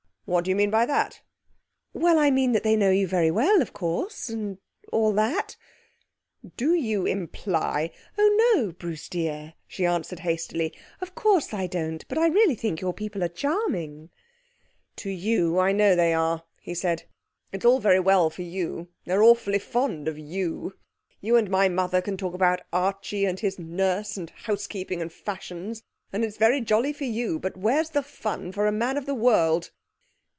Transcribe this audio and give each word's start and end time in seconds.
'What 0.25 0.45
do 0.45 0.49
you 0.49 0.55
mean 0.55 0.69
by 0.71 0.85
that?' 0.85 1.19
'Well, 1.91 2.17
I 2.17 2.31
mean 2.31 2.53
they 2.53 2.77
know 2.77 2.89
you 2.91 3.05
very 3.05 3.29
well, 3.31 3.61
of 3.61 3.73
course... 3.73 4.29
and 4.29 4.59
all 4.89 5.11
that.' 5.11 5.57
'Do 6.55 6.73
you 6.73 7.05
imply...?' 7.05 7.89
'Oh, 8.17 8.53
no, 8.55 8.71
Bruce 8.71 9.09
dear,' 9.09 9.55
she 9.67 9.85
answered 9.85 10.19
hastily; 10.19 10.73
'of 11.01 11.15
course 11.15 11.53
I 11.53 11.67
don't. 11.67 12.07
But 12.07 12.17
really 12.17 12.53
I 12.53 12.55
think 12.55 12.79
your 12.79 12.93
people 12.93 13.21
are 13.25 13.27
charming' 13.27 14.09
'To 14.95 15.09
you 15.09 15.59
I 15.59 15.73
know 15.73 15.97
they 15.97 16.13
are,' 16.13 16.45
said 16.75 17.01
he. 17.01 17.05
'It's 17.57 17.65
all 17.65 17.79
very 17.81 17.99
well 17.99 18.29
for 18.29 18.43
you. 18.43 18.87
They 19.03 19.11
are 19.15 19.23
awfully 19.23 19.59
fond 19.59 20.07
of 20.07 20.17
you. 20.17 20.77
You 21.19 21.35
and 21.35 21.49
my 21.49 21.67
mother 21.67 22.01
can 22.01 22.15
talk 22.15 22.33
about 22.33 22.61
Archie 22.71 23.25
and 23.25 23.37
his 23.37 23.59
nurse 23.59 24.15
and 24.15 24.29
housekeeping 24.29 25.01
and 25.01 25.11
fashions, 25.11 25.83
and 26.13 26.23
it's 26.23 26.37
very 26.37 26.61
jolly 26.61 26.93
for 26.93 27.03
you, 27.05 27.37
but 27.37 27.57
where's 27.57 27.89
the 27.89 28.03
fun 28.03 28.53
for 28.53 28.65
a 28.65 28.71
man 28.71 28.95
of 28.95 29.05
the 29.05 29.15
world?' 29.15 29.71